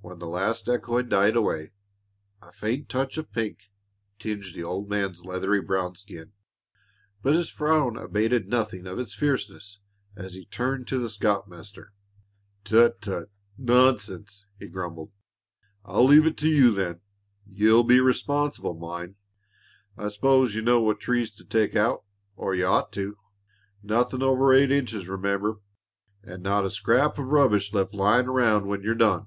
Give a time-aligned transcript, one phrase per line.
[0.00, 1.72] When the last echo had died away,
[2.40, 3.64] a faint touch of pink
[4.18, 6.32] tinged the old man's leathery brown skin.
[7.20, 9.80] But his frown abated nothing of its fierceness
[10.16, 11.92] as he turned to the scoutmaster.
[12.64, 13.28] "Tut tut
[13.58, 15.10] nonsense!" he grumbled.
[15.84, 17.00] "I'll leave it to you, then;
[17.44, 19.16] you'll be responsible, mind!
[19.98, 22.04] I s'pose you know what trees to take out
[22.34, 23.18] or you ought to.
[23.82, 25.56] Nothin' over eight inches, remember,
[26.24, 29.26] an' not a scrap o' rubbish left lyin' around when you're done."